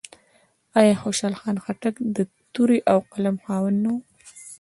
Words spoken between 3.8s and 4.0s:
نه و؟